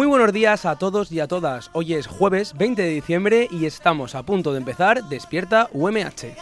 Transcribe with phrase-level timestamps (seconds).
[0.00, 1.68] Muy buenos días a todos y a todas.
[1.74, 6.36] Hoy es jueves 20 de diciembre y estamos a punto de empezar Despierta UMH.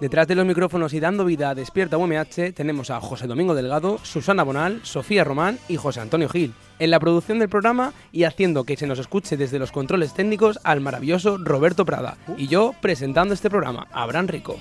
[0.00, 3.98] Detrás de los micrófonos y dando vida a Despierta UMH tenemos a José Domingo Delgado,
[4.02, 6.54] Susana Bonal, Sofía Román y José Antonio Gil.
[6.78, 10.58] En la producción del programa y haciendo que se nos escuche desde los controles técnicos
[10.64, 12.16] al maravilloso Roberto Prada.
[12.38, 14.56] Y yo presentando este programa, Abraham Rico.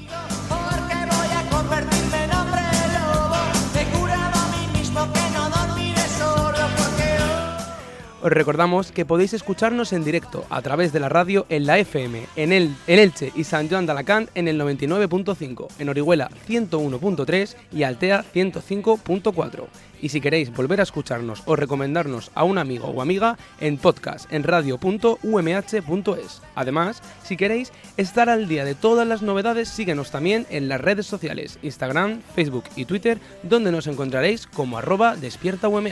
[8.24, 12.26] Os recordamos que podéis escucharnos en directo a través de la radio en la FM,
[12.38, 17.56] en, el, en Elche y San Joan de Alacant en el 99.5, en Orihuela 101.3
[17.74, 19.66] y Altea 105.4.
[20.02, 24.32] Y si queréis volver a escucharnos o recomendarnos a un amigo o amiga, en podcast
[24.32, 26.42] en radio.umh.es.
[26.56, 31.08] Además, si queréis estar al día de todas las novedades, síguenos también en las redes
[31.08, 35.90] sociales, Instagram, Facebook y Twitter, donde nos encontraréis como arroba despiertaumh.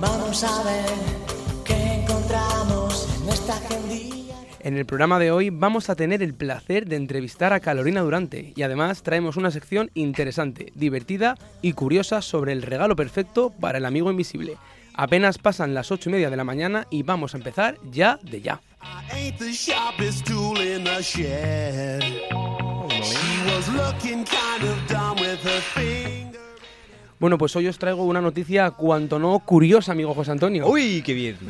[0.00, 0.84] Vamos a ver
[1.64, 4.36] qué encontramos en esta agendilla.
[4.60, 8.52] En el programa de hoy vamos a tener el placer de entrevistar a Carolina Durante
[8.54, 13.86] y además traemos una sección interesante, divertida y curiosa sobre el regalo perfecto para el
[13.86, 14.56] amigo invisible.
[14.94, 18.40] Apenas pasan las ocho y media de la mañana y vamos a empezar ya de
[18.40, 18.60] ya.
[23.00, 26.17] She was looking kind of dumb with her.
[27.20, 30.66] Bueno, pues hoy os traigo una noticia cuanto no curiosa, amigo José Antonio.
[30.68, 31.36] ¡Uy, qué bien!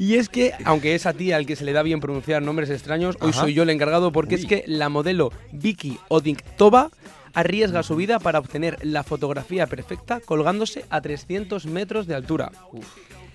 [0.00, 2.70] Y es que, aunque es a ti al que se le da bien pronunciar nombres
[2.70, 6.88] extraños, hoy soy yo el encargado porque es que la modelo Vicky Odinktoba
[7.34, 12.50] arriesga su vida para obtener la fotografía perfecta colgándose a 300 metros de altura.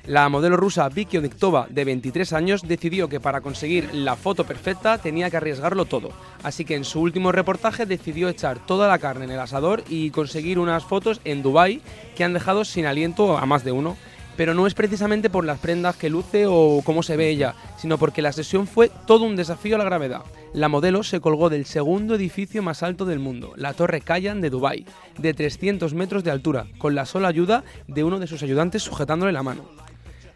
[0.08, 5.00] La modelo rusa Vicky Odinktoba, de 23 años, decidió que para conseguir la foto perfecta
[5.00, 6.12] tenía que arriesgarlo todo.
[6.44, 10.12] Así que en su último reportaje decidió echar toda la carne en el asador y
[10.12, 11.82] conseguir unas fotos en Dubai
[12.16, 13.98] que han dejado sin aliento a más de uno.
[14.38, 17.98] Pero no es precisamente por las prendas que luce o cómo se ve ella, sino
[17.98, 20.22] porque la sesión fue todo un desafío a la gravedad.
[20.54, 24.52] La modelo se colgó del segundo edificio más alto del mundo, la Torre Kayan de
[24.52, 24.86] Dubai,
[25.18, 29.32] de 300 metros de altura, con la sola ayuda de uno de sus ayudantes sujetándole
[29.32, 29.64] la mano.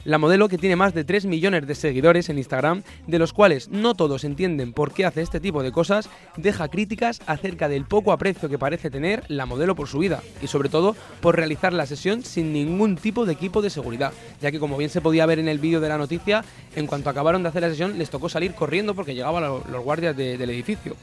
[0.09, 3.69] La modelo, que tiene más de 3 millones de seguidores en Instagram, de los cuales
[3.69, 8.11] no todos entienden por qué hace este tipo de cosas, deja críticas acerca del poco
[8.11, 11.85] aprecio que parece tener la modelo por su vida y sobre todo por realizar la
[11.85, 14.11] sesión sin ningún tipo de equipo de seguridad,
[14.41, 16.43] ya que como bien se podía ver en el vídeo de la noticia,
[16.75, 19.83] en cuanto acabaron de hacer la sesión les tocó salir corriendo porque llegaban lo- los
[19.83, 20.95] guardias de- del edificio.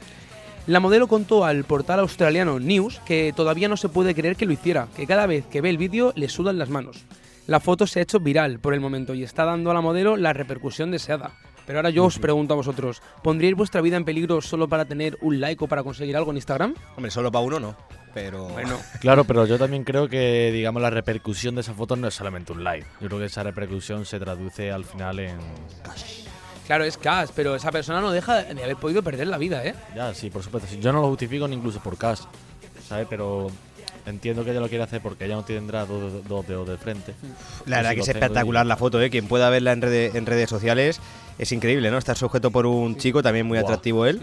[0.67, 4.51] La modelo contó al portal australiano News que todavía no se puede creer que lo
[4.51, 7.05] hiciera, que cada vez que ve el vídeo le sudan las manos.
[7.47, 10.17] La foto se ha hecho viral por el momento y está dando a la modelo
[10.17, 11.31] la repercusión deseada.
[11.65, 15.17] Pero ahora yo os pregunto a vosotros, ¿pondríais vuestra vida en peligro solo para tener
[15.21, 16.75] un like o para conseguir algo en Instagram?
[16.95, 17.75] Hombre, solo para uno no.
[18.13, 18.49] Pero.
[18.49, 22.13] Bueno, Claro, pero yo también creo que, digamos, la repercusión de esa foto no es
[22.13, 22.85] solamente un like.
[22.99, 25.37] Yo creo que esa repercusión se traduce al final en
[25.83, 26.25] cash.
[26.65, 29.73] claro, es cash, pero esa persona no deja de haber podido perder la vida, ¿eh?
[29.95, 30.73] Ya, sí, por supuesto.
[30.79, 32.21] Yo no lo justifico ni incluso por cash,
[32.87, 33.07] ¿sabes?
[33.09, 33.51] Pero
[34.07, 37.13] entiendo que ella lo quiere hacer porque ella no tendrá dos, dos dedos de frente.
[37.65, 39.09] La verdad que es espectacular y- la foto, ¿eh?
[39.09, 40.99] Quien pueda verla en, rede- en redes sociales
[41.37, 41.97] es increíble, ¿no?
[41.97, 44.21] Estar sujeto por un chico, también muy atractivo él.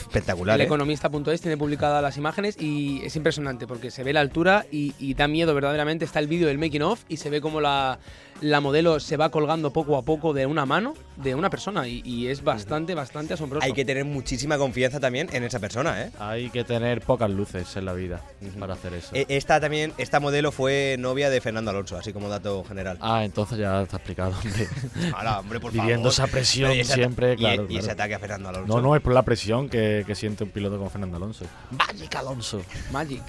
[0.00, 0.64] Espectacular, El ¿eh?
[0.64, 5.12] economista.es tiene publicadas las imágenes y es impresionante porque se ve la altura y, y
[5.14, 6.04] da miedo verdaderamente.
[6.06, 7.98] Está el vídeo del making of y se ve como la,
[8.42, 12.02] la modelo se va colgando poco a poco de una mano de una persona y,
[12.04, 13.64] y es bastante, bastante asombroso.
[13.64, 16.10] Hay que tener muchísima confianza también en esa persona, ¿eh?
[16.18, 18.20] Hay que tener pocas luces en la vida
[18.58, 19.10] para hacer eso.
[19.14, 22.98] E- Esta también, esta modelo fue novia de Fernando Alonso, así como dato general.
[23.00, 24.32] Ah, entonces ya está explicado.
[24.36, 24.68] hombre.
[25.16, 25.86] Hala, hombre, por favor.
[25.86, 27.62] Viviendo esa presión Y ese ata- siempre, y- claro.
[27.64, 27.80] Y, claro.
[27.80, 28.74] ese ataque a Fernando Alonso.
[28.74, 31.44] No, no, es por la presión que, que siente un piloto como Fernando Alonso.
[31.70, 32.62] Magic Alonso.
[32.90, 33.22] Magic.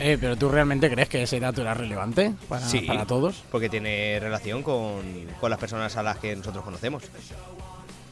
[0.00, 2.80] Eh, pero tú realmente crees que ese dato era relevante para, Sí.
[2.80, 3.42] para todos?
[3.52, 5.02] Porque tiene relación con,
[5.40, 7.02] con las personas a las que nosotros conocemos.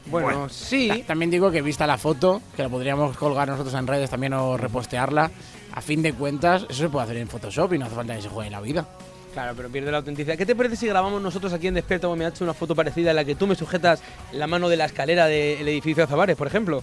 [0.07, 0.89] Bueno, sí.
[0.89, 4.33] Ta- También digo que vista la foto, que la podríamos colgar nosotros en redes también
[4.35, 5.31] o repostearla,
[5.73, 8.23] a fin de cuentas, eso se puede hacer en Photoshop y no hace falta que
[8.23, 8.87] se juegue la vida.
[9.35, 10.37] Claro, pero pierde la autenticidad.
[10.37, 13.25] ¿Qué te parece si grabamos nosotros aquí en Despierta UMH una foto parecida en la
[13.25, 14.01] que tú me sujetas
[14.33, 16.83] la mano de la escalera del edificio Azabares, por ejemplo?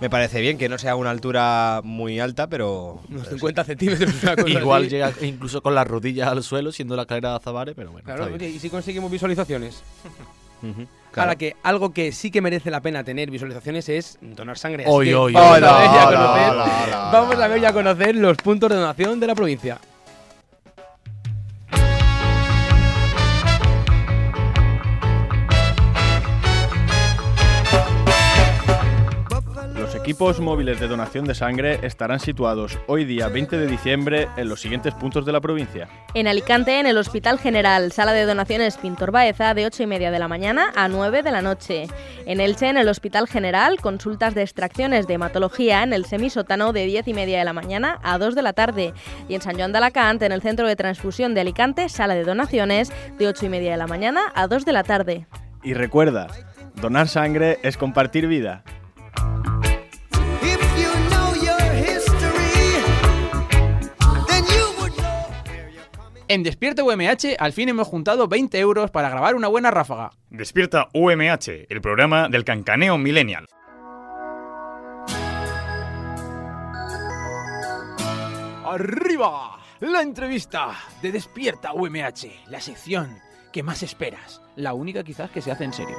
[0.00, 3.00] Me parece bien que no sea una altura muy alta, pero.
[3.08, 4.22] Unos pero 50 centímetros.
[4.22, 4.90] una cosa Igual así.
[4.90, 8.04] llega incluso con las rodillas al suelo, siendo la carrera de Azabare, pero bueno.
[8.04, 8.48] Claro, está bien.
[8.50, 9.82] oye, ¿y si conseguimos visualizaciones?
[10.02, 10.66] sí.
[10.68, 11.38] Ujú, Ahora claro.
[11.38, 14.82] que algo que sí que merece la pena tener visualizaciones es donar sangre.
[14.84, 15.56] Así Oy, que oy, vamos, oy.
[15.56, 18.14] a ver y a Hola, conocer, hola, hola, vamos hola, a ver y a conocer
[18.16, 19.78] los puntos de donación de la provincia.
[29.98, 34.60] Equipos móviles de donación de sangre estarán situados hoy día 20 de diciembre en los
[34.60, 35.88] siguientes puntos de la provincia.
[36.14, 40.12] En Alicante, en el Hospital General, sala de donaciones Pintor Baeza, de 8 y media
[40.12, 41.88] de la mañana a 9 de la noche.
[42.26, 46.86] En Elche, en el Hospital General, consultas de extracciones de hematología en el semisótano de
[46.86, 48.94] 10 y media de la mañana a 2 de la tarde.
[49.28, 52.22] Y en San Joan de Alacant, en el Centro de Transfusión de Alicante, sala de
[52.22, 55.26] donaciones de 8 y media de la mañana a 2 de la tarde.
[55.64, 56.28] Y recuerda,
[56.80, 58.62] donar sangre es compartir vida.
[66.30, 70.10] En Despierta UMH al fin hemos juntado 20 euros para grabar una buena ráfaga.
[70.28, 73.46] Despierta UMH, el programa del cancaneo millennial.
[78.66, 79.58] ¡Arriba!
[79.80, 83.16] La entrevista de Despierta UMH, la sección
[83.50, 84.42] que más esperas.
[84.54, 85.96] La única quizás que se hace en serio.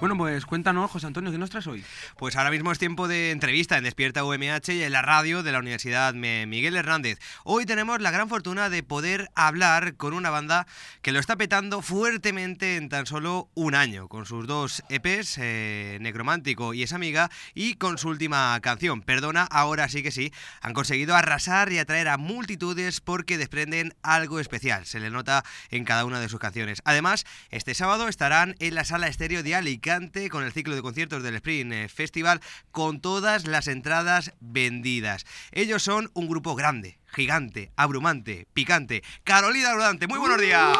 [0.00, 1.84] Bueno, pues cuéntanos, José Antonio, ¿qué nos traes hoy?
[2.16, 5.50] Pues ahora mismo es tiempo de entrevista en Despierta UMH y en la radio de
[5.50, 7.18] la Universidad Miguel Hernández.
[7.42, 10.68] Hoy tenemos la gran fortuna de poder hablar con una banda
[11.02, 15.98] que lo está petando fuertemente en tan solo un año, con sus dos EPs, eh,
[16.00, 20.74] Necromántico y Es Amiga, y con su última canción, Perdona, ahora sí que sí, han
[20.74, 26.04] conseguido arrasar y atraer a multitudes porque desprenden algo especial, se le nota en cada
[26.04, 26.82] una de sus canciones.
[26.84, 29.56] Además, este sábado estarán en la sala estéreo de
[29.88, 32.42] Alicante con el ciclo de conciertos del Spring eh, Festival
[32.72, 35.24] con todas las entradas vendidas.
[35.50, 39.02] Ellos son un grupo grande, gigante, abrumante, picante.
[39.24, 40.76] Carolina Rodante, muy buenos días.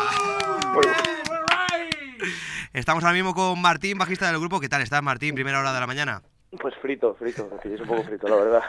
[2.75, 4.61] Estamos ahora mismo con Martín, bajista del grupo.
[4.61, 5.35] ¿Qué tal estás, Martín?
[5.35, 6.23] Primera hora de la mañana.
[6.61, 8.63] Pues frito, frito, pilláis un poco frito, la verdad.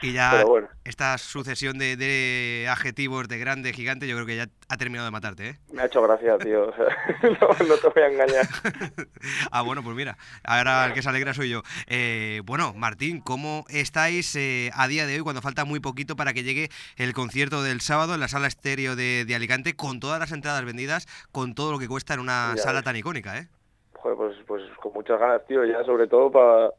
[0.00, 4.48] Y ya bueno, esta sucesión de, de adjetivos de grande, gigante, yo creo que ya
[4.68, 5.58] ha terminado de matarte, ¿eh?
[5.72, 6.70] me ha hecho gracia, tío.
[6.70, 6.86] o sea,
[7.22, 8.46] no, no te voy a engañar.
[9.52, 11.62] Ah, bueno, pues mira, ahora el que se alegra soy yo.
[11.86, 16.32] Eh, bueno, Martín, ¿cómo estáis eh, a día de hoy cuando falta muy poquito para
[16.32, 20.18] que llegue el concierto del sábado en la sala estéreo de, de Alicante con todas
[20.18, 22.84] las entradas vendidas, con todo lo que cuesta en una Ya sala ves.
[22.84, 23.48] tan icónica, ¿eh?
[23.94, 26.70] Joder, pues, pues con muchas ganas, tío, ya sobre todo para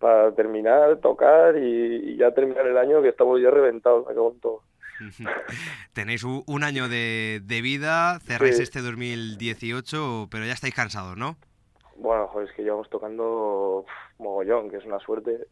[0.00, 4.32] para terminar, tocar y, y ya terminar el año que estamos ya reventados, me cago
[4.32, 4.62] en todo.
[5.92, 8.62] Tenéis un año de, de vida, cerráis Sí.
[8.62, 11.36] este 2018, pero ya estáis cansados, ¿no?
[11.96, 13.84] Bueno, joder, es que llevamos tocando
[14.18, 15.46] mogollón, que es una suerte,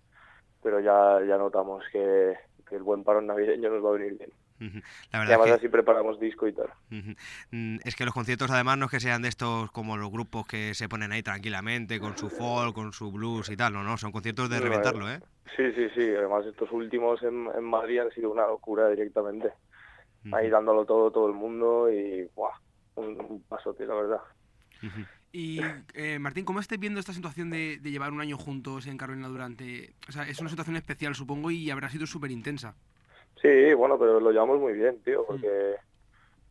[0.62, 2.34] pero ya, ya notamos que,
[2.68, 4.30] que el buen parón navideño nos va a venir bien.
[4.60, 4.72] La Y
[5.12, 5.56] verdad además es que...
[5.58, 6.68] así preparamos disco y tal.
[7.50, 10.46] Mm, Es que los conciertos además no es que sean de estos como los grupos
[10.46, 13.96] que se ponen ahí tranquilamente con su folk, con su blues y tal, no, no,
[13.96, 15.20] son conciertos de reventarlo, ¿eh?
[15.56, 16.02] Sí, sí, sí.
[16.02, 19.48] Además estos últimos en, en Madrid han sido una locura directamente.
[20.32, 22.50] Ahí dándolo todo, todo el mundo y ¡buah!
[22.96, 24.20] Un, un pasote, la verdad.
[25.32, 25.60] Y
[25.94, 29.28] eh, Martín, ¿cómo estáis viendo esta situación de, de llevar un año juntos en Carolina
[29.28, 29.94] Durante?
[30.08, 32.74] O sea, es una situación especial, supongo, y habrá sido súper intensa.
[33.40, 35.76] Sí, bueno, pero lo llevamos muy bien, tío, porque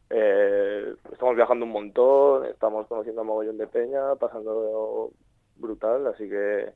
[0.10, 5.12] eh, estamos viajando un montón, estamos conociendo a mogollón de peña, pasando
[5.56, 6.72] brutal, así que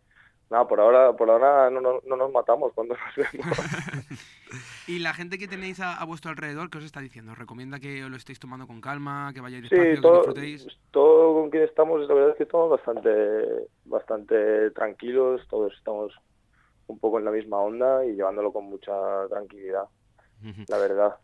[0.49, 3.57] nada, por ahora, por ahora no, no, no nos matamos cuando nos vemos.
[4.87, 7.31] Y la gente que tenéis a, a vuestro alrededor, ¿qué os está diciendo?
[7.31, 10.17] ¿Os recomienda que os lo estéis tomando con calma, que vayáis Sí, despacio, que todo,
[10.17, 10.67] disfrutéis?
[10.91, 13.09] todo con quien estamos, la verdad es que estamos bastante,
[13.85, 16.13] bastante tranquilos, todos estamos
[16.87, 18.91] un poco en la misma onda y llevándolo con mucha
[19.29, 19.85] tranquilidad.
[20.67, 21.15] La verdad.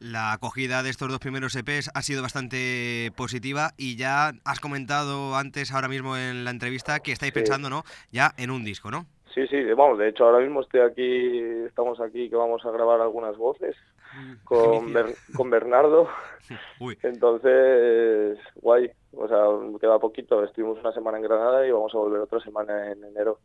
[0.00, 5.36] La acogida de estos dos primeros EPs ha sido bastante positiva y ya has comentado
[5.36, 7.38] antes, ahora mismo en la entrevista, que estáis Sí.
[7.40, 7.84] pensando, ¿no?
[8.10, 9.06] Ya en un disco, ¿no?
[9.34, 13.00] Sí, sí, vamos, de hecho ahora mismo estoy aquí, estamos aquí que vamos a grabar
[13.00, 13.76] algunas voces
[14.44, 14.92] con.
[14.92, 16.08] Ber- con Bernardo,
[16.80, 21.98] Uy, entonces, guay, o sea, queda poquito, estuvimos una semana en Granada y vamos a
[21.98, 23.38] volver otra semana en enero.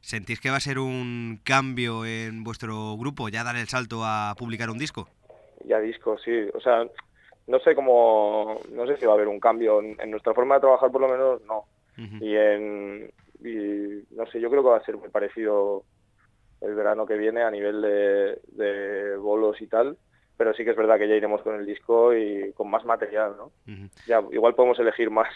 [0.00, 4.34] ¿Sentís que va a ser un cambio en vuestro grupo, ya dar el salto a
[4.38, 5.08] publicar un disco?
[5.64, 6.86] Ya disco, sí, o sea,
[7.46, 9.80] no sé cómo, no sé si va a haber un cambio.
[9.80, 11.64] En, nuestra forma de trabajar por lo menos, no,
[12.20, 13.10] y en,
[13.44, 15.84] y no sé, yo creo que va a ser muy parecido
[16.60, 19.96] el verano que viene a nivel de, de bolos y tal,
[20.36, 23.34] pero sí que es verdad que ya iremos con el disco y con más material,
[23.36, 23.52] ¿no?
[24.06, 25.28] Ya, igual podemos elegir más.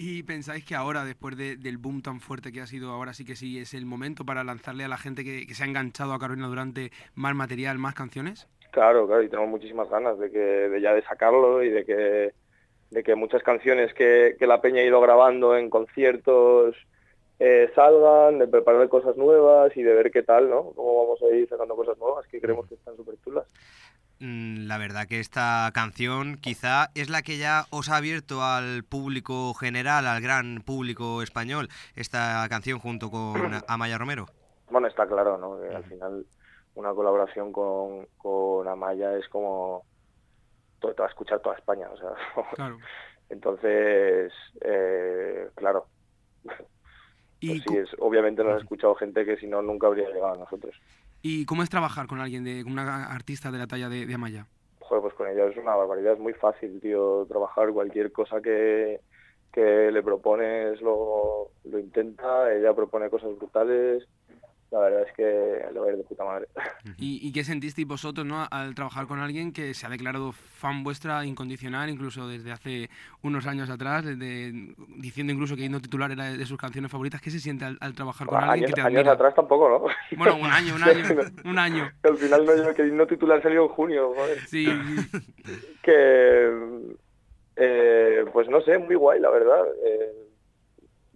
[0.00, 3.24] ¿Y pensáis que ahora, después de- del boom tan fuerte que ha sido, ahora sí
[3.24, 6.20] que sí es el momento para lanzarle a la gente que, se ha enganchado a
[6.20, 8.46] Carolina Durante más material, más canciones?
[8.70, 12.32] Claro, claro, y tenemos muchísimas ganas de que ya de sacarlo y de que
[12.90, 16.76] de que muchas canciones que, que la peña ha ido grabando en conciertos
[17.40, 20.70] eh, salgan, de preparar cosas nuevas y de ver qué tal, ¿no?
[20.76, 23.46] Cómo vamos a ir sacando cosas nuevas que creemos que están súper chulas.
[24.20, 28.82] Mm, La verdad que esta canción quizá es la que ya os ha abierto al
[28.84, 33.34] público general, al gran público español, esta canción junto con
[33.68, 34.26] Amaya Romero.
[34.70, 35.60] Bueno, está claro, ¿no?
[35.60, 36.26] Que al final
[36.74, 39.84] una colaboración con, con Amaya es como
[40.80, 42.10] to- te va a escuchar toda España, o sea,
[42.54, 42.78] Claro.
[43.30, 45.86] entonces, eh, claro,
[47.40, 50.34] ¿Y, pues sí, es, obviamente nos ha escuchado gente que si no nunca habría llegado
[50.34, 50.74] a nosotros.
[51.30, 54.46] ¿Y cómo es trabajar con alguien, de con una artista de la talla de, Amaya?
[54.80, 59.02] Joder, pues con ella es una barbaridad, es muy fácil, tío, trabajar cualquier cosa que,
[59.52, 64.08] que le propones lo, lo intenta, ella propone cosas brutales,
[64.70, 65.22] la verdad es que
[65.72, 66.46] le va a ir de puta madre.
[66.98, 68.46] ¿Y, y qué sentisteis vosotros ¿no?
[68.50, 72.90] al trabajar con alguien que se ha declarado fan vuestra incondicional, incluso desde hace
[73.22, 77.20] unos años atrás, desde- diciendo incluso que Himno Titular era de sus canciones favoritas?
[77.22, 80.16] ¿Qué se siente al, al trabajar con alguien años, que te años atrás tampoco, ¿no?
[80.18, 81.04] Bueno, un año, un año,
[81.46, 81.90] un año.
[82.02, 84.38] Que al final no, yo- que himno titular salió en junio, joder.
[84.46, 84.66] Sí,
[85.82, 86.50] Que,
[87.56, 89.64] eh, pues no sé, muy guay, la verdad.
[89.84, 90.27] Eh,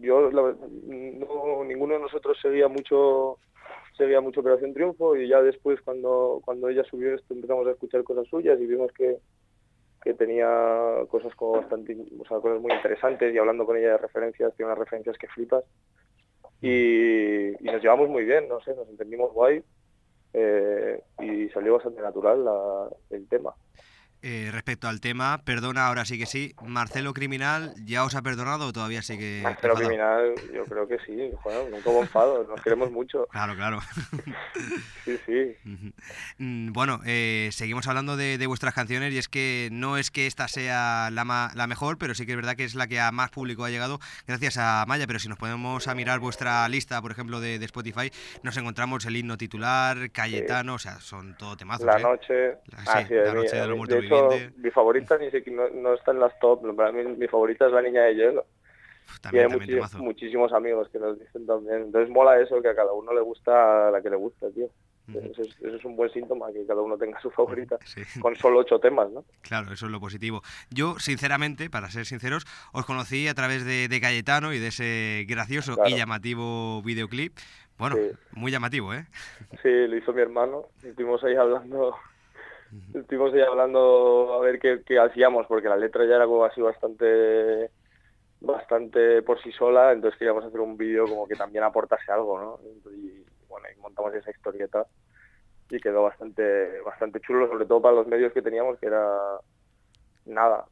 [0.02, 3.38] yo, no, ninguno de nosotros seguía mucho
[3.96, 8.02] seguía mucho Operación Triunfo y ya después cuando, cuando ella subió esto empezamos a escuchar
[8.04, 9.18] cosas suyas y vimos que,
[10.02, 10.46] que tenía
[11.10, 15.16] cosas como bastante, cosas muy interesantes y hablando con ella de referencias, tiene unas referencias
[15.18, 15.64] que flipas
[16.60, 19.62] y, y nos llevamos muy bien, no sé, nos entendimos guay
[20.34, 23.54] eh, y salió bastante natural la- el tema.
[24.24, 26.54] Eh, respecto al tema, perdona, ahora sí que sí.
[26.64, 29.74] Marcelo Criminal, ¿ya os ha perdonado o todavía sigue enfadado?
[29.80, 33.26] criminal, yo creo que sí, bueno, nunca hubo enfado, nos queremos mucho.
[33.32, 33.80] Claro, claro.
[35.04, 35.56] Sí, sí.
[36.38, 40.28] Mm, Bueno, eh, seguimos hablando de, de vuestras canciones y es que no es que
[40.28, 43.00] esta sea la, ma- la mejor, pero sí que es verdad que es la que
[43.00, 43.98] a más público ha llegado
[44.28, 45.08] gracias a Maya.
[45.08, 48.12] Pero si nos ponemos a mirar vuestra lista, por ejemplo, de, de Spotify,
[48.44, 51.84] nos encontramos el himno titular, Cayetano, o sea, son todo temazos.
[51.86, 52.02] La ¿eh?
[52.02, 53.78] noche, sí, ah, sí, La mí- noche de los mí-
[54.16, 57.66] de mi favorita ni sé, no, no está en las top, para mí mi favorita
[57.66, 58.46] es la niña de hielo.
[59.20, 61.82] también- y hay muchísimos amigos que nos dicen también.
[61.82, 64.68] Entonces mola eso, que a cada uno le gusta la que le gusta, tío.
[65.14, 67.76] eso, es, eso es un buen síntoma, que cada uno tenga su favorita,
[68.20, 69.24] con solo ocho temas, ¿no?
[69.42, 70.42] Claro, eso es lo positivo.
[70.70, 75.26] Yo, sinceramente, para ser sinceros, os conocí a través de, de Cayetano y de ese
[75.28, 75.90] gracioso Claro.
[75.90, 77.36] y llamativo videoclip.
[77.78, 77.96] Bueno,
[78.32, 79.04] muy llamativo, ¿eh?
[79.62, 80.68] Sí, lo hizo mi hermano.
[80.82, 81.94] Estuvimos ahí hablando,
[82.94, 86.60] estuvimos ahí hablando a ver qué, qué hacíamos, porque la letra ya era como así
[86.60, 87.70] bastante
[88.40, 92.58] bastante por sí sola, entonces queríamos hacer un vídeo como que también aportase algo, ¿no?
[92.90, 94.86] Y bueno, y montamos esa historieta
[95.70, 99.08] y quedó bastante bastante chulo, sobre todo para los medios que teníamos, que era
[100.26, 100.64] nada.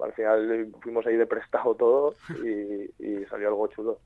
[0.00, 2.14] Al final fuimos ahí de prestado todo
[2.44, 3.98] y, y salió algo chulo.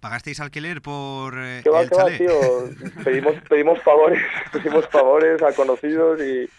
[0.00, 2.40] ¿Pagasteis alquiler por eh, ¿Qué va, el qué va, tío?
[3.04, 4.20] Pedimos, pedimos favores,
[4.52, 6.50] pedimos favores a conocidos y,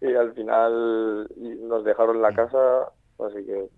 [0.00, 1.28] y al final
[1.60, 2.84] nos dejaron la casa,
[3.18, 3.68] así que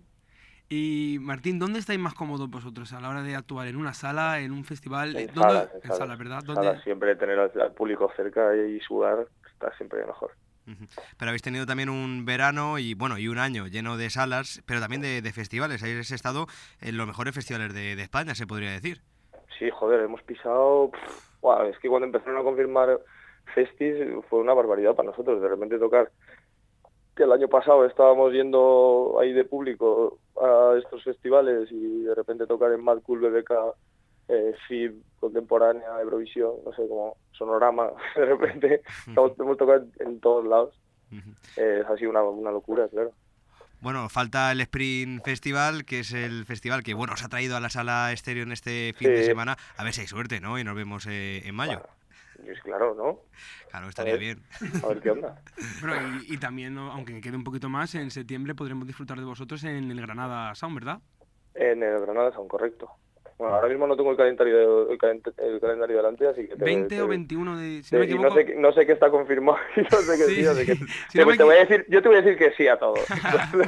[0.69, 3.67] Y Martín, ¿dónde estáis más cómodos vosotros a la hora de actuar?
[3.67, 5.17] ¿En una sala, en un festival?
[5.17, 6.43] en ¿Dónde- salas, en en sala, salas, ¿verdad?
[6.43, 10.31] ¿Dónde- salas, siempre tener al, al público cerca y sudar está siempre mejor.
[11.17, 14.79] Pero habéis tenido también un verano y bueno y un año lleno de salas, pero
[14.79, 15.81] también de, de festivales.
[15.81, 16.45] Habéis estado
[16.79, 19.01] en los mejores festivales de, de España, se podría decir.
[19.57, 20.91] Sí, joder, hemos pisado...
[20.91, 22.99] pff, guau, es que cuando empezaron a confirmar
[23.53, 23.95] festis
[24.29, 25.41] fue una barbaridad para nosotros.
[25.41, 26.11] De repente tocar
[27.15, 32.47] que el año pasado estábamos yendo ahí de público a estos festivales y de repente
[32.47, 33.51] tocar en Mad Cool BBK,
[34.29, 40.45] eh, FIB, Contemporánea, Eurovisión, no sé, como Sonorama, de repente hemos, hemos tocado en todos
[40.45, 40.79] lados.
[41.57, 43.11] Eh, ha sido una, una locura, claro.
[43.81, 47.59] Bueno, falta el Sprint Festival, que es el festival que bueno os ha traído a
[47.59, 49.57] la sala estéreo en este fin de semana.
[49.77, 50.59] A ver si hay suerte, ¿no?
[50.59, 51.81] Y nos vemos eh, en mayo.
[52.43, 53.21] Pues claro, ¿no?
[53.69, 54.43] Claro, estaría A ver, bien.
[54.83, 55.41] A ver qué onda.
[55.81, 59.63] Bueno, y, y también, aunque quede un poquito más, en septiembre podremos disfrutar de vosotros
[59.63, 60.99] en el Granada Sound, ¿verdad?
[61.53, 62.89] En el Granada Sound, correcto.
[63.39, 66.57] Bueno, ahora mismo no tengo el calendario, el, calent- el calendario delante, así que...
[66.57, 67.83] te- 20 te- o 21 de...
[67.83, 70.23] Si te- no me sé, qué- no sé qué está confirmado y no sé qué
[70.25, 70.85] Sí, sí, así que- sí.
[71.09, 72.67] Si te, no me te voy a decir, yo te voy a decir que sí
[72.67, 72.95] a todo.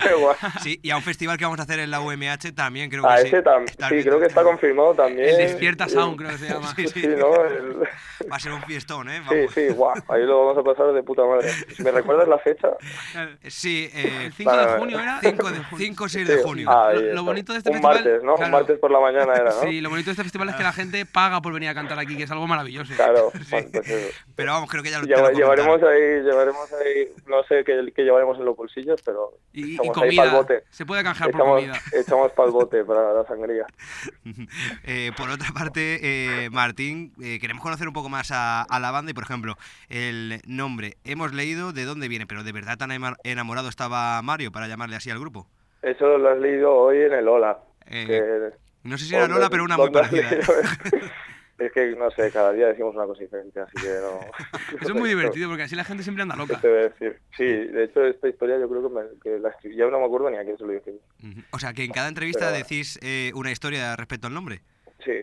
[0.62, 3.10] Sí, y a un festival que vamos a hacer en la UMH también creo que
[3.10, 3.28] A sí.
[3.28, 5.30] ese tam- sí, creo que está confirmado también.
[5.30, 6.74] El Despierta Sound, creo que se llama.
[6.75, 7.08] Sí, sí,
[8.30, 9.22] Va a ser un fiestón, ¿eh?
[9.30, 9.54] Sí, Vamos.
[9.54, 11.48] sí, guau, ahí lo vamos a pasar de puta madre.
[11.50, 12.70] Si me recuerdas la fecha,
[13.48, 15.20] Sí, eh, El 5 de junio era.
[15.22, 16.70] 5 de 5 o 6 de junio.
[17.13, 18.36] Lo- bonito de este un festival, martes, ¿no?
[18.36, 18.46] claro.
[18.48, 19.61] Un martes por la mañana era, ¿no?
[19.62, 21.98] Sí, lo bonito de este festival es que la gente paga por venir a cantar
[22.00, 22.94] aquí, que es algo maravilloso.
[22.96, 24.18] Claro, pues eso.
[24.36, 27.63] Pero vamos, creo que ya lo, te Lleva- lo llevaremos ahí, llevaremos ahí, no sé
[27.63, 30.34] qué, qué llevaremos en los bolsillos, pero Y, y echamos ahí comida.
[30.34, 30.63] bote.
[30.70, 31.80] Se puede canjear por Echamos, comida.
[32.00, 33.65] echamos para el bote para la sangría.
[34.84, 36.00] Eh, por otra parte,
[36.46, 39.58] eh, Martín, eh, queremos conocer un poco más a, a la banda y, por ejemplo,
[39.89, 40.98] el nombre.
[41.03, 42.91] Hemos leído de dónde viene, pero ¿de verdad tan
[43.24, 45.48] enamorado estaba Mario para llamarle así al grupo?
[45.82, 47.60] Eso lo has leído hoy en el Hola.
[47.88, 50.30] Eh, que- no sé si era ¿dónde- Lola, pero una muy parecida.
[50.32, 50.54] leído?
[51.60, 54.20] es que, no sé, cada día decimos una cosa diferente, así que no...
[54.82, 56.60] Eso es muy divertido porque así la gente siempre anda ¿Qué loca.
[57.38, 60.06] Sí, de hecho esta historia yo creo que, me, que la escribí, ya no me
[60.06, 60.94] acuerdo ni a quién se lo dije.
[61.52, 64.62] O sea, que en cada entrevista Pero- decís eh, una historia respecto al nombre.
[65.06, 65.14] Sí,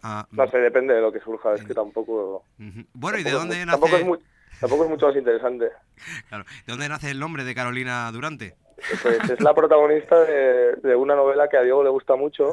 [0.00, 2.44] Ah, no sé, depende de lo que surja, es que tampoco...
[2.92, 4.18] Bueno, ¿y de es dónde nace, Tampoco es, mu-
[4.60, 5.70] tampoco es mucho más interesante.
[6.28, 8.54] claro, ¿de dónde nace el nombre de Carolina Durante?
[9.02, 12.52] Pues es la protagonista de, de una novela que a Diego le gusta mucho,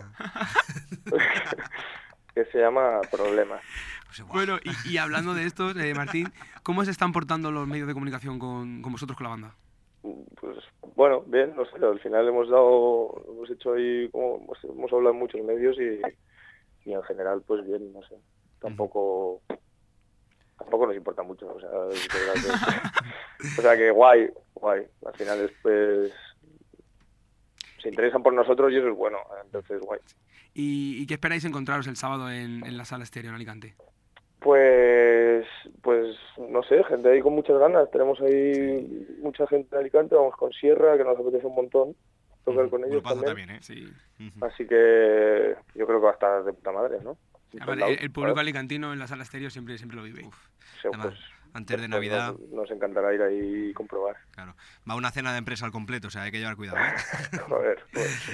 [2.34, 3.62] que se llama Problemas.
[4.06, 4.28] Pues.
[4.30, 6.32] Bueno, y, y hablando de esto, eh, Martín,
[6.64, 9.56] ¿cómo se están portando los medios de comunicación con, con vosotros, con la banda?
[10.40, 10.58] Pues
[10.96, 15.14] bueno, bien, no sé, al final hemos dado, hemos hecho ahí, como hemos, hemos hablado
[15.14, 18.16] en muchos medios y, y en general, pues bien, no sé,
[18.60, 19.42] tampoco,
[20.58, 26.14] tampoco nos importa mucho, o sea, que, o sea que guay, guay, al final después
[27.82, 30.00] se interesan por nosotros y eso es bueno, entonces guay.
[30.54, 33.76] ¿Y, y qué esperáis encontraros el sábado en, en la sala estéreo en Alicante?
[34.40, 35.46] Pues,
[35.82, 37.90] pues no sé, gente ahí con muchas ganas.
[37.90, 41.96] Tenemos ahí mucha gente en Alicante, vamos con Sierra, que nos apetece un montón
[42.46, 43.26] tocar con ellos también.
[43.26, 43.60] también, ¿eh?
[43.62, 43.92] Sí.
[44.42, 47.18] Así que yo creo que va a estar de puta madre, ¿no?
[47.60, 50.22] A el, el público alicantino en la sala estéreo siempre, siempre lo vive.
[50.82, 51.20] Sí, Además, pues,
[51.54, 54.18] antes de Navidad, Nos, nos encantará ir ahí y comprobar.
[54.32, 54.56] claro,
[54.90, 56.82] va una cena de empresa al completo, o sea, hay que llevar cuidado, ¿eh?
[57.48, 58.32] Joder, pues,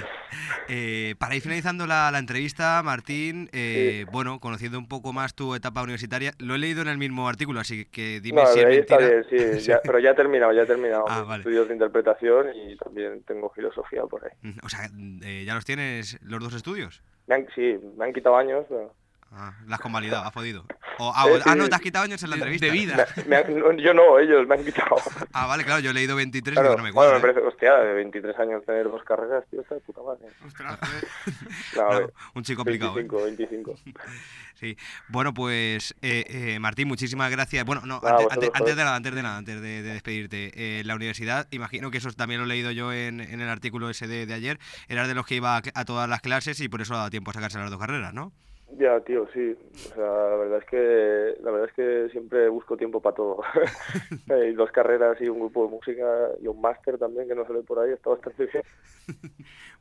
[0.67, 5.53] Eh, para ir finalizando la, la entrevista, Martín, eh, bueno, conociendo un poco más tu
[5.55, 8.65] etapa universitaria, lo he leído en el mismo artículo, así que dime no, si es
[8.79, 9.23] está mentira.
[9.29, 11.41] bien, sí, ya- pero ya he terminado, ya he terminado Ah, vale.
[11.41, 14.31] estudios de interpretación y también tengo filosofía por ahí.
[14.63, 14.89] O sea,
[15.23, 17.03] eh, ¿ya los tienes los dos estudios?
[17.27, 18.95] Me han, sí, me han quitado años, pero...
[19.33, 20.65] Ah, las has convalidado, has podido.
[20.99, 22.65] O, ah, Eh, ah, no, te has quitado años en la entrevista.
[22.65, 23.07] de vida.
[23.15, 24.95] me- me han- no, yo no, ellos me han quitado.
[25.33, 27.13] Ah, vale, claro, yo he leído 23 y Claro, no me bueno, cuadra.
[27.13, 27.21] me ¿eh?
[27.33, 30.25] parece, hostia, de 23 años tener dos carreras, tío, está de puta madre.
[30.45, 30.77] Ostras.
[31.77, 33.03] No, ver, un chico complicado, ¿eh?
[33.07, 33.75] 25, 25.
[34.55, 34.77] Sí.
[35.07, 37.65] Bueno, pues, eh, eh, Martín, muchísimas gracias.
[37.65, 40.51] Bueno, no, Nada, antes, antes- de nada, antes de nada, antes de, de despedirte.
[40.53, 43.89] Eh, la universidad, imagino que eso también lo he leído yo en, en el artículo
[43.89, 46.67] ese de, de ayer, eras de los que iba a, a todas las clases y
[46.69, 48.33] por eso da tiempo a sacarse las dos carreras, ¿no?
[48.77, 49.55] Ya, tío, sí.
[49.91, 53.43] O sea, la verdad es que la verdad es que siempre busco tiempo para todo.
[54.29, 56.03] Hay dos carreras y un grupo de música
[56.41, 58.63] y un máster también que no sale por ahí, está bastante bien.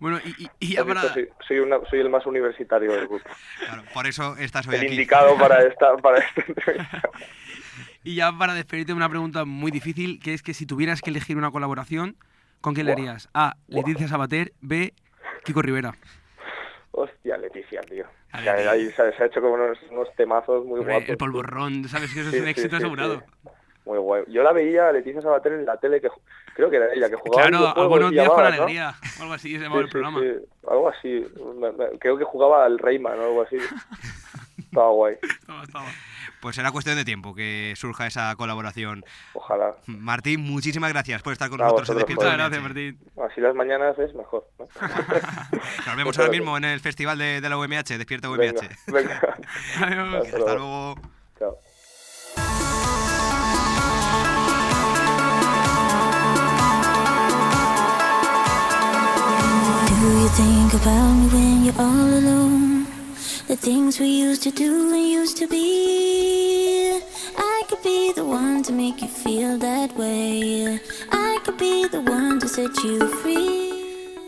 [0.00, 1.02] Bueno, y, y- y ya para...
[1.12, 3.22] soy, soy, una- soy el más universitario del grupo.
[3.58, 4.90] Claro, por eso estás hoy El aquí.
[4.92, 7.02] indicado para esta, para esta entrevista.
[8.02, 11.36] Y ya para despedirte una pregunta muy difícil, que es que si tuvieras que elegir
[11.36, 12.16] una colaboración,
[12.62, 13.28] ¿con quién le harías?
[13.34, 13.56] A.
[13.68, 14.54] Leticia Sabater.
[14.62, 14.94] B.
[15.44, 15.92] Kiko Rivera.
[16.92, 18.04] Hostia, Leticia, tío.
[18.32, 20.94] A O sea, ver, ahí se, se ha hecho como unos, unos temazos muy Hombre,
[20.94, 21.08] guapos.
[21.10, 23.20] el polvorrón, sabes que eso Sí, es un éxito sí, asegurado.
[23.20, 23.50] sí.
[23.86, 24.24] Muy guay.
[24.28, 26.08] Yo la veía a Leticia Sabater en la tele, que
[26.54, 28.94] creo que era ella, que jugaba Claro, a videojuegos buenos y días con alegría.
[29.18, 30.20] O algo así se llamaba Sí, el sí, programa.
[30.20, 30.26] sí,
[30.68, 31.26] algo así.
[31.56, 33.56] Me- me- creo que jugaba al Rayman o algo así.
[34.58, 35.16] Estaba guay.
[35.22, 35.84] Estaba- estaba.
[36.40, 39.04] Pues será cuestión de tiempo que surja esa colaboración.
[39.34, 39.74] Ojalá.
[39.86, 42.98] Martín, muchísimas gracias por estar con A nosotros en vosotros, Despierta Muchas gracias, Martín.
[43.30, 44.46] Así las mañanas es mejor.
[44.58, 44.66] ¿no?
[45.86, 48.38] Nos vemos ahora mismo en el festival de, de la UMH, Despierta UMH.
[48.38, 49.36] Venga, venga.
[49.80, 50.14] Adiós.
[50.14, 50.56] Hasta Hasta luego.
[50.56, 50.94] luego.
[51.38, 51.58] Chao.
[60.00, 62.69] Do you think about me when you're all alone?
[63.50, 66.92] The things we used to do and used to be.
[67.36, 70.80] I could be the one to make you feel that way.
[71.10, 73.72] I could be the one to set you free.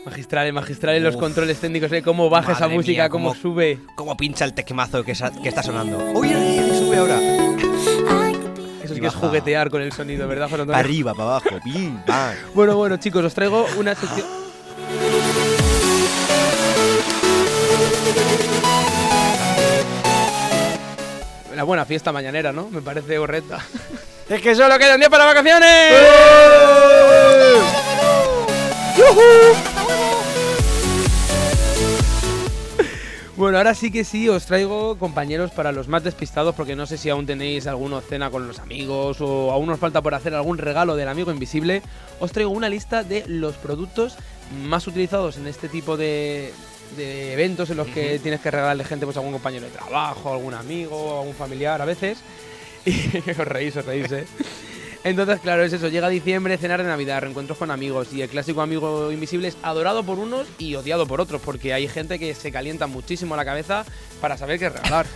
[0.04, 2.02] Magistrales, magistrales los controles técnicos, ¿eh?
[2.02, 3.78] Cómo baja esa Madre música, mía, cómo, cómo- sube.
[3.94, 5.98] ¿Cómo pincha el tecmazo que, sa- que está sonando?
[6.16, 7.20] ¡Uy, que sube ahora!
[8.82, 9.26] Eso sí que es baja.
[9.28, 10.66] juguetear con el sonido, ¿verdad, Antonio?
[10.66, 12.34] Para arriba, para abajo, pim, pam.
[12.56, 14.41] Bueno, bueno, chicos, os traigo una sección.
[21.62, 22.68] La buena fiesta mañanera, ¿no?
[22.70, 23.64] Me parece correcta.
[24.28, 25.92] ¡Es que solo quedan días para vacaciones!
[28.98, 29.20] ¡Yujú!
[33.36, 36.98] Bueno, ahora sí que sí os traigo compañeros para los más despistados porque no sé
[36.98, 40.58] si aún tenéis alguna cena con los amigos o aún os falta por hacer algún
[40.58, 41.80] regalo del amigo invisible.
[42.18, 44.16] Os traigo una lista de los productos
[44.64, 46.52] más utilizados en este tipo de,
[46.96, 50.32] de eventos en los que tienes que regalarle gente pues a algún compañero de trabajo,
[50.32, 52.18] algún amigo, algún familiar a veces.
[52.84, 54.26] Y os reís, os reís, ¿eh?
[55.04, 58.62] Entonces, claro, es eso, llega diciembre, cenar de Navidad, reencuentros con amigos y el clásico
[58.62, 62.52] amigo invisible es adorado por unos y odiado por otros, porque hay gente que se
[62.52, 63.84] calienta muchísimo la cabeza
[64.20, 65.06] para saber qué regalar.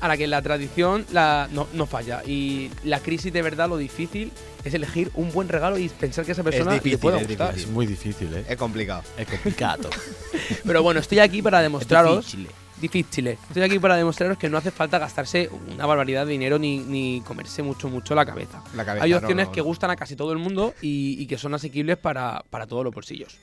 [0.00, 3.76] A la que la tradición la, no, no falla y la crisis de verdad lo
[3.76, 4.30] difícil
[4.64, 7.26] es elegir un buen regalo y pensar que a esa persona le difícil, pueda es
[7.26, 7.58] gustar.
[7.58, 8.44] Es muy difícil, ¿eh?
[8.48, 9.02] Es complicado.
[9.16, 9.90] Es complicado.
[10.64, 12.26] Pero bueno, estoy aquí para demostraros.
[12.26, 12.48] difícil.
[12.80, 13.26] Difícil.
[13.26, 17.20] Estoy aquí para demostraros que no hace falta gastarse una barbaridad de dinero ni, ni
[17.22, 18.62] comerse mucho, mucho la cabeza.
[18.76, 21.26] La cabeza, Hay no, opciones no, que gustan a casi todo el mundo y, y
[21.26, 23.36] que son asequibles para, para todos los bolsillos.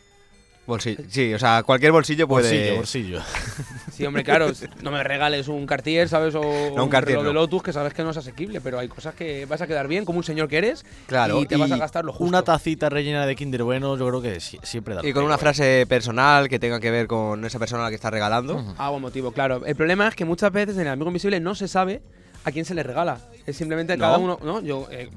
[0.68, 1.04] Bolsillo.
[1.10, 2.76] Sí, o sea, cualquier bolsillo puede.
[2.76, 3.22] Bolsillo, bolsillo.
[3.96, 4.52] Sí, hombre, claro,
[4.82, 6.36] no me regales un Cartier, ¿sabes?
[6.36, 7.40] O un Cartier, reloj de no.
[7.42, 10.04] Lotus que sabes que no es asequible, pero hay cosas que vas a quedar bien
[10.04, 12.26] como un señor que eres Claro, y te vas a gastar lo justo.
[12.26, 15.08] Una tacita rellena de Kinder Bueno, yo creo que sí- siempre da.
[15.08, 17.96] Y con una frase personal que tenga que ver con esa persona a la que
[17.96, 18.76] está regalando.
[18.78, 19.66] Ah, buen motivo, claro.
[19.66, 22.02] El problema es que muchas veces en el amigo invisible no se sabe
[22.44, 23.20] a quién se le regala.
[23.46, 24.02] Es simplemente ¿No?
[24.04, 24.60] cada uno, ¿no?
[24.62, 25.10] Yo eh,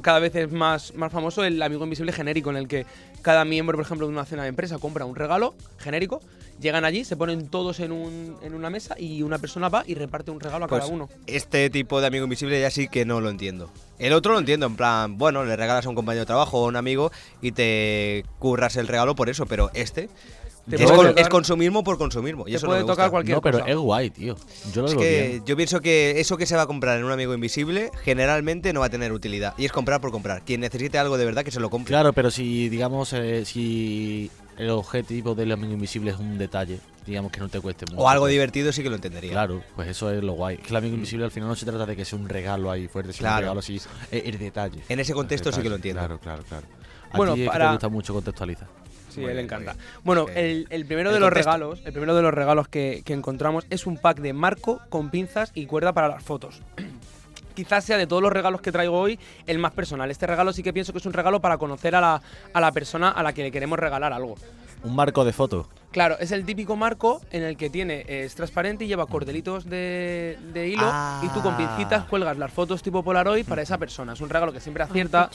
[0.00, 2.86] cada vez es más, más famoso el amigo invisible genérico en el que
[3.20, 6.20] cada miembro, por ejemplo, de una cena de empresa compra un regalo genérico,
[6.60, 9.94] llegan allí, se ponen todos en, un- en una mesa y una persona va y
[9.94, 11.08] reparte un regalo a Pues cada uno.
[11.26, 13.70] este tipo de amigo invisible ya sí que no lo entiendo.
[13.98, 16.64] El otro lo entiendo, en plan, bueno, le regalas a un compañero de trabajo o
[16.64, 21.14] a un amigo y te curras el regalo por eso, pero este Te es, con-
[21.30, 22.42] consumismo por consumismo.
[22.46, 23.10] Y te eso puede no me tocar gusta.
[23.10, 23.70] cualquier No, pero cosa.
[23.70, 24.36] es guay, tío.
[24.72, 25.44] Yo lo Es que bien.
[25.44, 28.80] yo pienso que eso que se va a comprar en un amigo invisible generalmente no
[28.80, 29.54] va a tener utilidad.
[29.58, 30.42] Y es comprar por comprar.
[30.44, 31.90] Quien necesite algo de verdad que se lo compre.
[31.92, 37.32] Claro, pero si, digamos, eh, si el objetivo del amigo invisible es un detalle, digamos
[37.32, 37.98] que no te cueste mucho.
[38.00, 39.32] O algo pues, divertido sí que lo entendería.
[39.32, 40.58] Claro, pues eso es lo guay.
[40.58, 42.86] Que el amigo invisible al final no se trata de que sea un regalo ahí
[42.86, 43.36] fuerte, sino Claro.
[43.38, 43.76] un regalo así.
[43.76, 44.80] Es el detalle.
[44.88, 46.00] En ese contexto sí que lo entiendo.
[46.00, 46.66] Claro, claro, claro.
[47.10, 48.68] A Bueno, ti es que para- te gusta mucho contextualizar.
[49.14, 49.76] Sí, Muy él le bien, encanta.
[50.04, 51.50] Bueno, Eh, el, el primero el de los contexto.
[51.52, 55.10] regalos, el primero de los regalos que, que encontramos es un pack de marco con
[55.10, 56.60] pinzas y cuerda para las fotos.
[57.54, 60.10] Quizás sea de todos los regalos que traigo hoy el más personal.
[60.10, 62.22] Este regalo sí que pienso que es un regalo para conocer a la,
[62.54, 64.36] a la persona a la que le queremos regalar algo.
[64.82, 65.66] Un marco de fotos.
[65.92, 70.38] Claro, es el típico marco en el que tiene es transparente y lleva cordelitos de,
[70.52, 70.90] de hilo
[71.22, 74.14] y tú con pincitas cuelgas las fotos tipo Polaroid para esa persona.
[74.14, 75.30] Es un regalo que siempre acierta.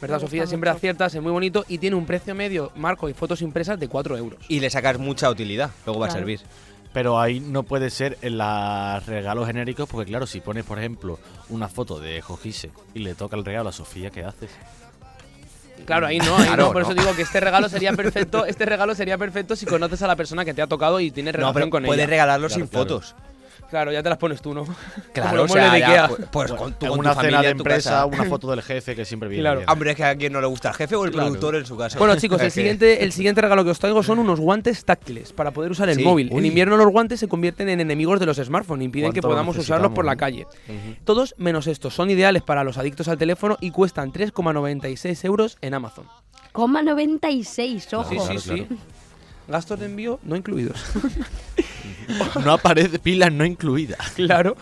[0.00, 0.46] ¿verdad Sofía?
[0.46, 0.76] Siempre mucho.
[0.76, 4.18] aciertas, es muy bonito y tiene un precio medio, marco y fotos impresas de 4
[4.18, 4.40] euros.
[4.48, 5.70] Y le sacas mucha utilidad.
[5.86, 6.40] Luego va a servir.
[6.92, 11.18] Pero ahí no puede ser en los regalos genéricos, porque claro, si pones, por ejemplo,
[11.48, 14.50] una foto de Jojise y le toca el regalo a Sofía, ¿qué haces?
[15.84, 16.88] Claro, ahí no, ahí Claro, no, por no.
[16.88, 20.16] eso digo que este regalo sería perfecto, este regalo sería perfecto si conoces a la
[20.16, 22.10] persona que te ha tocado y tienes No, relación pero con puedes ella.
[22.10, 22.84] regalarlo Claro, sin claro.
[22.84, 23.14] fotos.
[23.74, 24.64] Claro, ya te las pones tú, ¿no?
[25.12, 27.90] Claro, o sea, ya, pues, pues con, tú con una tu cena familia de empresa,
[27.90, 28.06] casa.
[28.06, 29.58] una foto del jefe que siempre viene Claro.
[29.58, 29.70] bien.
[29.70, 31.26] Hombre, es que a quien no le gusta el jefe o el Claro.
[31.26, 31.98] productor en su casa.
[31.98, 35.50] Bueno, chicos, el siguiente, el siguiente regalo que os traigo son unos guantes táctiles para
[35.50, 36.04] poder usar el Sí.
[36.04, 36.30] móvil.
[36.30, 39.34] En invierno los guantes se convierten en enemigos de los smartphones, impiden que ¿Cuánto lo
[39.34, 40.46] podamos usarlos por la calle.
[41.04, 45.74] Todos menos estos, son ideales para los adictos al teléfono y cuestan 3,96 euros en
[45.74, 46.06] Amazon.
[46.52, 48.08] Coma 96, ojo.
[48.08, 48.76] Sí, sí, Claro, sí.
[49.46, 50.82] Gastos de envío no incluidos.
[52.44, 54.10] No aparece pilas no incluidas.
[54.12, 54.56] Claro.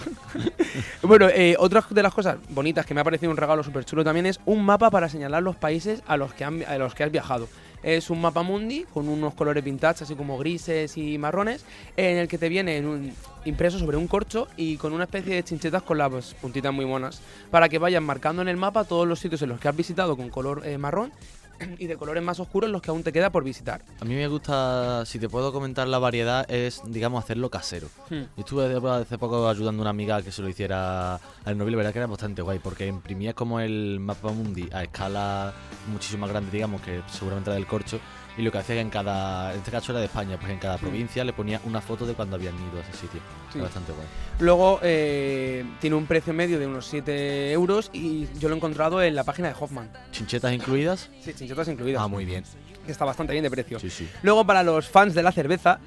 [1.03, 4.05] bueno, eh, otra de las cosas bonitas que me ha parecido un regalo súper chulo
[4.05, 7.05] también es un mapa para señalar los países a los que, han- a los que
[7.05, 7.49] has viajado.
[7.83, 11.65] Es un mapa mundi con unos colores vintage, así como grises y marrones,
[11.97, 13.13] en el que te viene en un-
[13.45, 17.21] impreso sobre un corcho y con una especie de chinchetas con las puntitas muy monas,
[17.51, 20.17] para que vayas marcando en el mapa todos los sitios en los que has visitado
[20.17, 21.13] con color eh, marrón
[21.79, 23.83] y de colores más oscuros los que aún te queda por visitar.
[24.01, 27.89] A mí me gusta, si te puedo comentar la variedad, es, digamos, hacerlo casero.
[28.11, 28.23] Hmm.
[28.37, 31.77] Yo estuve hace poco ayudando a una amiga que se lo hiciera al novio, la
[31.79, 35.53] verdad que era bastante guay, porque imprimías como el mapa mundi a escala
[35.91, 38.01] muchísimo más grande, digamos, que seguramente la del corcho,
[38.37, 40.59] y lo que hacía que en cada, en este caso era de España, pues en
[40.59, 43.21] cada provincia le ponía una foto de cuando habían ido a ese sitio.
[43.53, 43.59] Sí.
[43.59, 44.07] Era bastante guay.
[44.41, 49.03] Luego eh, tiene un precio medio de unos 7 euros y yo lo he encontrado
[49.03, 49.91] en la página de Hoffman.
[50.13, 51.11] ¿Chinchetas incluidas?
[51.21, 52.03] Sí, chinchetas incluidas.
[52.03, 52.45] Ah, muy bien.
[52.87, 53.79] Que está bastante bien de precio.
[53.79, 54.09] Sí, sí.
[54.23, 55.79] Luego para los fans de la cerveza,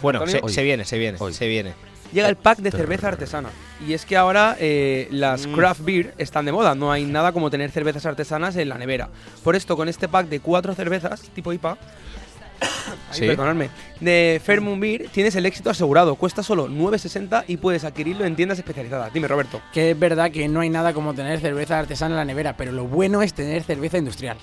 [0.00, 1.32] Bueno, se, se viene, se viene, Hoy.
[1.32, 1.74] se viene.
[2.12, 3.48] Llega el pack de cerveza artesana.
[3.86, 5.52] Y es que ahora eh, las Mm.
[5.54, 6.74] craft beer están de moda.
[6.74, 9.08] No hay nada como tener cervezas artesanas en la nevera.
[9.42, 11.76] Por esto, con este pack de cuatro cervezas, tipo IPA,
[12.60, 13.26] ay, Sí.
[13.26, 13.70] perdonadme,
[14.00, 16.14] de Fairmoon Beer, tienes el éxito asegurado.
[16.14, 19.12] Cuesta solo 9,60 y puedes adquirirlo en tiendas especializadas.
[19.12, 19.60] Dime, Roberto.
[19.72, 22.70] Que es verdad que no hay nada como tener cerveza artesana en la nevera, pero
[22.72, 24.36] lo bueno es tener cerveza industrial.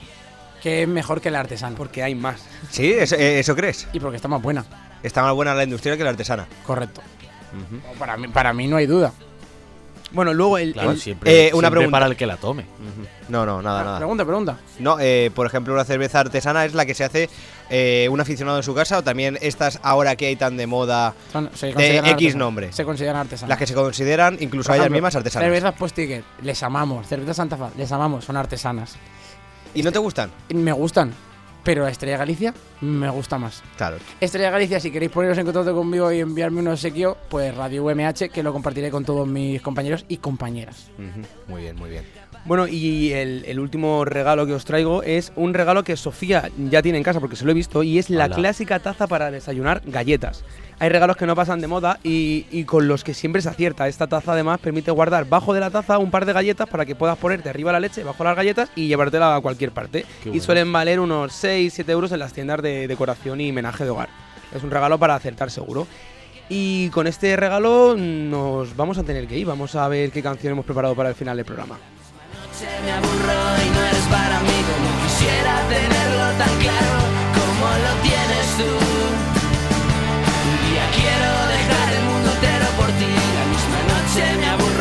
[0.62, 1.78] que es mejor que la artesana.
[1.78, 2.42] Porque hay más.
[2.70, 2.92] ¿Sí?
[2.92, 3.88] ¿Eso, eh, eso crees?
[3.94, 4.66] Y porque está más buena.
[5.04, 6.50] Está más buena la industrial que la artesana.
[6.68, 7.02] Correcto.
[7.98, 9.12] Para, mí, para mí no hay duda.
[10.12, 10.74] Bueno, luego el.
[10.74, 11.92] Claro, el- siempre, Eh, una siempre pregunta.
[11.92, 12.66] para el que la tome.
[13.28, 13.98] No, no, nada, nada.
[14.00, 14.58] Pregunta, pregunta.
[14.80, 17.30] No, eh, por ejemplo, una cerveza artesana es la que se hace
[17.70, 21.14] eh, un aficionado en su casa o también estas ahora que hay tan de moda
[21.32, 22.36] Son- se de consideran X artesanas.
[22.36, 22.74] nombre.
[22.74, 23.50] Se consideran artesanas.
[23.50, 25.46] Las que se consideran incluso Por ellas ejemplo, mismas artesanas.
[25.46, 27.06] Cervezas Postiger, les amamos.
[27.08, 28.96] Cervezas Santa Fe, les amamos, son artesanas.
[29.76, 30.32] ¿Y no te gustan?
[30.52, 31.14] Me gustan,
[31.64, 33.62] pero la Estrella Galicia me gusta más.
[33.78, 33.98] Claro.
[34.20, 38.30] Estrella Galicia, si queréis poneros en contacto conmigo y enviarme un obsequio, pues Radio UMH,
[38.32, 40.90] que lo compartiré con todos mis compañeros y compañeras.
[41.48, 42.06] Muy bien, muy bien.
[42.46, 46.82] Bueno, y el, el último regalo que os traigo es un regalo que Sofía ya
[46.82, 49.82] tiene en casa porque se lo he visto y es la clásica taza para desayunar
[49.86, 50.44] galletas.
[50.80, 53.88] Hay regalos que no pasan de moda y, y con los que siempre se acierta.
[53.90, 56.96] Esta taza además permite guardar bajo de la taza un par de galletas para que
[56.96, 60.06] puedas ponerte arriba la leche, bajo las galletas y llevártela a cualquier parte.
[60.24, 60.44] Qué Y bueno.
[60.44, 64.08] suelen valer unos 6-7 euros en las tiendas de decoración y menaje de hogar.
[64.56, 65.86] Es un regalo para acertar seguro.
[66.48, 69.46] Y con este regalo nos vamos a tener que ir.
[69.46, 71.78] Vamos a ver qué canción hemos preparado para el final del programa.
[72.62, 76.96] Me aburro y no eres para mí como quisiera tenerlo tan claro
[77.38, 78.70] como lo tienes tú.
[80.44, 83.12] Un día quiero dejar el mundo entero por ti.
[83.40, 84.79] La misma noche me aburro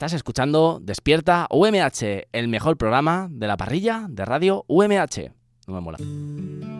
[0.00, 5.30] Estás escuchando Despierta UMH, el mejor programa de la parrilla de radio UMH.
[5.66, 6.79] No me mola.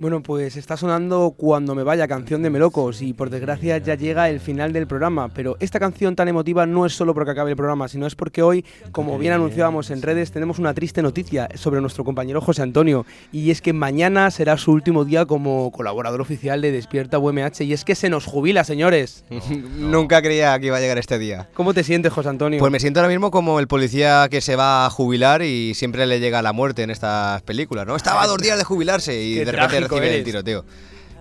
[0.00, 4.30] Bueno, pues está sonando Cuando me vaya, canción de Melocos, y por desgracia ya llega
[4.30, 7.56] el final del programa, pero esta canción tan emotiva no es solo porque acabe el
[7.56, 11.80] programa, sino es porque hoy, como bien anunciábamos en redes, tenemos una triste noticia sobre
[11.80, 16.62] nuestro compañero José Antonio, y es que mañana será su último día como colaborador oficial
[16.62, 19.24] de Despierta UMH, y es que se nos jubila, señores.
[19.78, 21.48] Nunca creía que iba a llegar este día.
[21.54, 22.60] ¿Cómo te sientes, José Antonio?
[22.60, 26.06] Pues me siento ahora mismo como el policía que se va a jubilar y siempre
[26.06, 27.96] le llega la muerte en estas películas, ¿no?
[27.96, 30.64] Estaba a dos días de jubilarse y Qué de repente el tiroteo.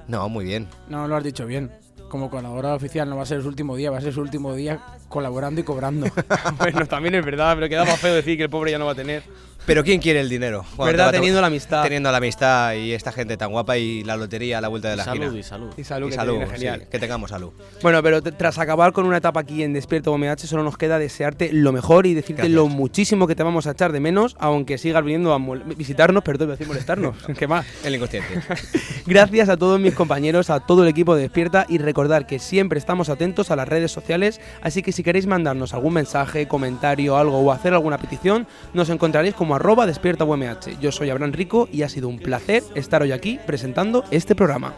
[0.07, 0.67] No, muy bien.
[0.89, 1.71] No lo has dicho bien.
[2.09, 4.55] Como colaborador oficial no va a ser su último día, va a ser su último
[4.55, 6.07] día colaborando y cobrando.
[6.57, 8.93] bueno, también es verdad, pero queda más feo decir que el pobre ya no va
[8.93, 9.23] a tener.
[9.67, 10.63] Pero ¿quién quiere el dinero?
[10.77, 11.11] Cuando ¿Verdad?
[11.11, 11.83] te Teniendo la amistad.
[11.83, 14.95] Teniendo la amistad y esta gente tan guapa y la lotería a la vuelta de
[14.95, 15.39] la salud, esquina.
[15.39, 15.73] y salud.
[15.75, 16.87] Y salud, Y que te salud, sí, genial.
[16.89, 17.51] que tengamos salud.
[17.81, 21.51] Bueno, pero tras acabar con una etapa aquí en Despierto OMH, solo nos queda desearte
[21.51, 22.55] lo mejor y decirte Gracias.
[22.55, 25.37] lo muchísimo que te vamos a echar de menos, aunque sigas viniendo a
[25.75, 27.17] visitarnos, perdón, decir molestarnos.
[27.37, 27.65] ¿Qué más?
[27.83, 28.39] El inconsciente.
[29.05, 32.79] Gracias a todos mis compañeros, a todo el equipo de Despierta y recordar que siempre
[32.79, 37.39] estamos atentos a las redes sociales, así que si queréis mandarnos algún mensaje, comentario, algo
[37.39, 40.79] o hacer alguna petición, nos encontraréis como arroba despierta UMH.
[40.79, 44.73] Yo soy Abraham Rico y ha sido un placer estar hoy aquí presentando este programa.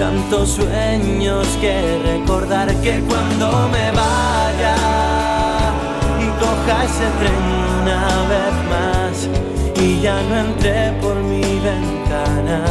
[0.00, 4.74] Tantos sueños que recordar que cuando me vaya
[6.18, 7.34] y coja ese tren
[7.82, 9.28] una vez más
[9.80, 12.64] y ya no entré por mi ventana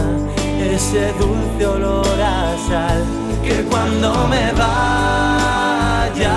[0.60, 3.04] ese dulce olor a sal
[3.45, 6.36] que cuando me vaya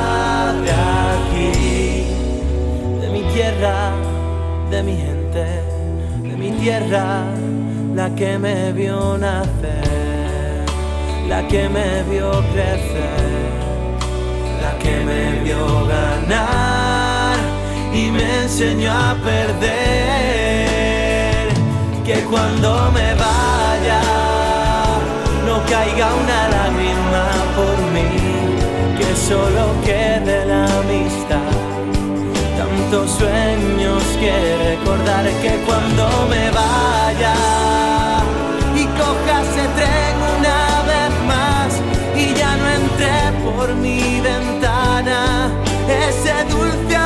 [0.63, 2.07] de aquí
[3.01, 4.04] de mi tierra
[4.75, 5.47] de mi gente
[6.23, 7.25] de mi tierra
[7.95, 9.95] la que me vio nacer
[11.29, 13.97] la que me vio crecer,
[14.63, 17.37] la que me vio ganar
[17.93, 19.65] y me enseñó a perder.
[22.05, 24.03] Que cuando me vaya
[25.47, 27.25] no caiga una lágrima
[27.57, 28.11] por mí,
[28.99, 30.74] que solo quede la
[32.95, 37.35] tantos sueños que recordar que cuando me vaya
[38.75, 41.81] y coja ese tren una vez más
[42.17, 45.51] y ya no entré por mi ventana,
[45.89, 47.04] ese dulce